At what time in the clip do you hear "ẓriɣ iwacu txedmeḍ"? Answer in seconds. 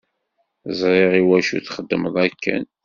0.79-2.15